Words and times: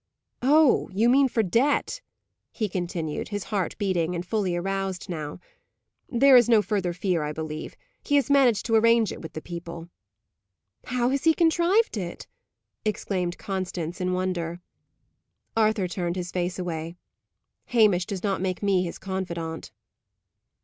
Oh, 0.41 0.89
you 0.91 1.07
mean 1.09 1.27
for 1.27 1.43
debt!" 1.43 2.01
he 2.51 2.67
continued, 2.67 3.27
his 3.27 3.43
heart 3.43 3.77
beating, 3.77 4.15
and 4.15 4.25
fully 4.25 4.55
aroused 4.55 5.09
now. 5.09 5.37
"There 6.09 6.35
is 6.35 6.49
no 6.49 6.63
further 6.63 6.91
fear, 6.91 7.21
I 7.21 7.31
believe. 7.31 7.75
He 8.03 8.15
has 8.15 8.27
managed 8.27 8.65
to 8.65 8.73
arrange 8.73 9.15
with 9.17 9.33
the 9.33 9.43
people." 9.43 9.89
"How 10.85 11.09
has 11.09 11.25
he 11.25 11.35
contrived 11.35 11.97
it?" 11.97 12.25
exclaimed 12.83 13.37
Constance, 13.37 14.01
in 14.01 14.11
wonder. 14.13 14.59
Arthur 15.55 15.87
turned 15.87 16.15
his 16.15 16.31
face 16.31 16.57
away. 16.57 16.95
"Hamish 17.65 18.07
does 18.07 18.23
not 18.23 18.41
make 18.41 18.63
me 18.63 18.81
his 18.81 18.97
confidant." 18.97 19.71